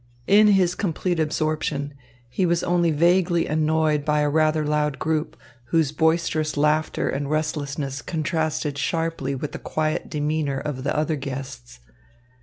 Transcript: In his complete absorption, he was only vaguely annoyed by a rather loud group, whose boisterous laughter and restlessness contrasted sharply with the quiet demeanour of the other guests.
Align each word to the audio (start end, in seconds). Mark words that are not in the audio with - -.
In 0.25 0.47
his 0.47 0.73
complete 0.73 1.19
absorption, 1.19 1.93
he 2.27 2.43
was 2.47 2.63
only 2.63 2.89
vaguely 2.89 3.45
annoyed 3.45 4.03
by 4.03 4.21
a 4.21 4.29
rather 4.31 4.65
loud 4.65 4.97
group, 4.97 5.37
whose 5.65 5.91
boisterous 5.91 6.57
laughter 6.57 7.07
and 7.07 7.29
restlessness 7.29 8.01
contrasted 8.01 8.79
sharply 8.79 9.35
with 9.35 9.51
the 9.51 9.59
quiet 9.59 10.09
demeanour 10.09 10.57
of 10.59 10.83
the 10.83 10.97
other 10.97 11.17
guests. 11.17 11.81